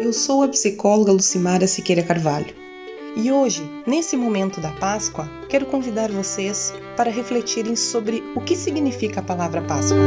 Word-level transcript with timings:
Eu 0.00 0.12
sou 0.12 0.44
a 0.44 0.48
psicóloga 0.48 1.10
Lucimara 1.10 1.66
Siqueira 1.66 2.04
Carvalho. 2.04 2.54
E 3.16 3.32
hoje, 3.32 3.68
nesse 3.84 4.16
momento 4.16 4.60
da 4.60 4.70
Páscoa, 4.70 5.28
quero 5.48 5.66
convidar 5.66 6.08
vocês 6.08 6.72
para 6.96 7.10
refletirem 7.10 7.74
sobre 7.74 8.22
o 8.36 8.40
que 8.40 8.54
significa 8.54 9.18
a 9.18 9.24
palavra 9.24 9.60
Páscoa. 9.60 9.98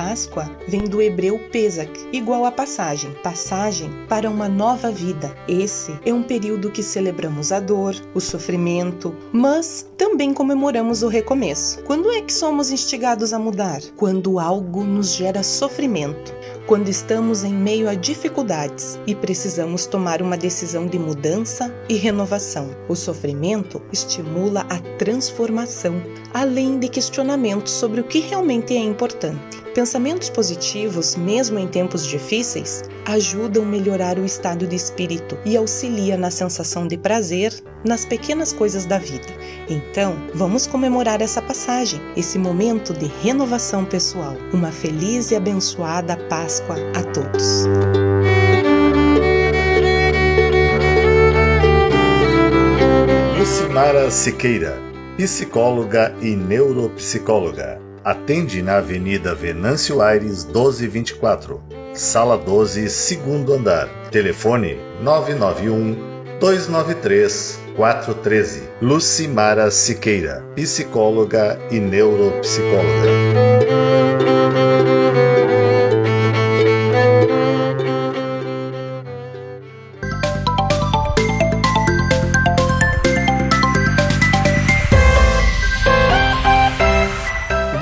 Páscoa 0.00 0.50
vem 0.66 0.84
do 0.84 1.02
hebreu 1.02 1.38
Pesach, 1.52 1.92
igual 2.10 2.46
a 2.46 2.50
passagem, 2.50 3.12
passagem 3.22 3.90
para 4.08 4.30
uma 4.30 4.48
nova 4.48 4.90
vida. 4.90 5.30
Esse 5.46 5.94
é 6.06 6.10
um 6.10 6.22
período 6.22 6.70
que 6.70 6.82
celebramos 6.82 7.52
a 7.52 7.60
dor, 7.60 7.94
o 8.14 8.18
sofrimento, 8.18 9.14
mas 9.30 9.86
também 9.98 10.32
comemoramos 10.32 11.02
o 11.02 11.08
recomeço. 11.08 11.82
Quando 11.82 12.10
é 12.10 12.22
que 12.22 12.32
somos 12.32 12.70
instigados 12.70 13.34
a 13.34 13.38
mudar? 13.38 13.82
Quando 13.94 14.40
algo 14.40 14.84
nos 14.84 15.12
gera 15.12 15.42
sofrimento 15.42 16.34
quando 16.70 16.88
estamos 16.88 17.42
em 17.42 17.52
meio 17.52 17.88
a 17.88 17.94
dificuldades 17.94 18.96
e 19.04 19.12
precisamos 19.12 19.86
tomar 19.86 20.22
uma 20.22 20.36
decisão 20.36 20.86
de 20.86 21.00
mudança 21.00 21.74
e 21.88 21.96
renovação. 21.96 22.70
O 22.88 22.94
sofrimento 22.94 23.82
estimula 23.92 24.64
a 24.70 24.78
transformação, 24.96 26.00
além 26.32 26.78
de 26.78 26.88
questionamentos 26.88 27.72
sobre 27.72 28.00
o 28.00 28.04
que 28.04 28.20
realmente 28.20 28.76
é 28.76 28.78
importante. 28.78 29.59
Pensamentos 29.74 30.28
positivos, 30.28 31.14
mesmo 31.14 31.56
em 31.56 31.68
tempos 31.68 32.04
difíceis, 32.04 32.82
ajudam 33.06 33.62
a 33.62 33.66
melhorar 33.66 34.18
o 34.18 34.24
estado 34.24 34.66
de 34.66 34.74
espírito 34.74 35.38
e 35.44 35.56
auxilia 35.56 36.16
na 36.16 36.30
sensação 36.30 36.88
de 36.88 36.98
prazer 36.98 37.54
nas 37.84 38.04
pequenas 38.04 38.52
coisas 38.52 38.84
da 38.84 38.98
vida. 38.98 39.28
Então, 39.68 40.16
vamos 40.34 40.66
comemorar 40.66 41.22
essa 41.22 41.40
passagem, 41.40 42.00
esse 42.16 42.36
momento 42.36 42.92
de 42.92 43.06
renovação 43.22 43.84
pessoal. 43.84 44.36
Uma 44.52 44.72
feliz 44.72 45.30
e 45.30 45.36
abençoada 45.36 46.16
Páscoa 46.16 46.76
a 46.96 47.04
todos. 47.04 47.68
Lucimara 53.38 54.10
Siqueira, 54.10 54.82
psicóloga 55.16 56.12
e 56.20 56.34
neuropsicóloga 56.34 57.89
Atende 58.04 58.62
na 58.62 58.78
Avenida 58.78 59.34
Venâncio 59.34 60.00
Aires 60.00 60.44
1224, 60.46 61.62
Sala 61.92 62.38
12, 62.38 62.88
segundo 62.88 63.52
andar. 63.52 63.88
Telefone 64.10 64.78
991 65.02 65.96
293 66.40 67.60
413. 67.76 68.62
Lucimara 68.80 69.70
Siqueira, 69.70 70.42
psicóloga 70.54 71.58
e 71.70 71.78
neuropsicóloga. 71.78 73.49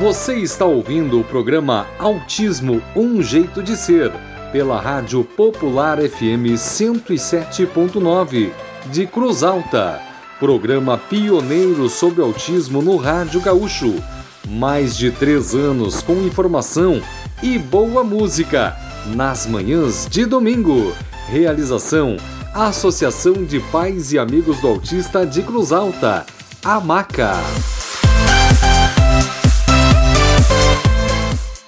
Você 0.08 0.36
está 0.36 0.64
ouvindo 0.64 1.20
o 1.20 1.24
programa 1.24 1.86
Autismo 1.98 2.82
Um 2.96 3.22
Jeito 3.22 3.62
de 3.62 3.76
Ser, 3.76 4.10
pela 4.50 4.80
Rádio 4.80 5.22
Popular 5.22 5.98
FM 5.98 6.56
107.9, 6.56 8.50
de 8.86 9.06
Cruz 9.06 9.42
Alta. 9.42 10.00
Programa 10.38 10.96
pioneiro 10.96 11.90
sobre 11.90 12.22
autismo 12.22 12.80
no 12.80 12.96
Rádio 12.96 13.42
Gaúcho. 13.42 14.02
Mais 14.48 14.96
de 14.96 15.10
três 15.10 15.54
anos 15.54 16.00
com 16.00 16.14
informação 16.22 17.02
e 17.42 17.58
boa 17.58 18.02
música, 18.02 18.74
nas 19.14 19.46
manhãs 19.46 20.08
de 20.08 20.24
domingo. 20.24 20.94
Realização: 21.28 22.16
Associação 22.54 23.44
de 23.44 23.60
Pais 23.60 24.10
e 24.14 24.18
Amigos 24.18 24.58
do 24.60 24.68
Autista 24.68 25.26
de 25.26 25.42
Cruz 25.42 25.70
Alta, 25.70 26.24
AMACA. 26.64 27.34